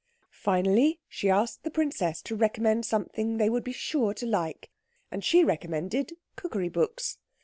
[0.43, 4.71] Finally, she asked the princess to recommend something they would be sure to like,
[5.11, 7.19] and she recommended cookery books.